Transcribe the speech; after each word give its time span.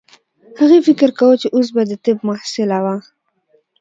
هغې 0.59 0.79
فکر 0.87 1.09
کاوه 1.17 1.35
چې 1.41 1.47
اوس 1.55 1.67
به 1.75 1.81
د 1.89 1.91
طب 2.03 2.17
محصله 2.27 2.77
وه 2.83 2.95